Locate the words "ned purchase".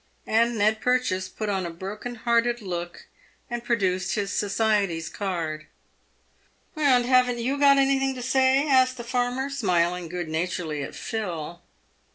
0.57-1.29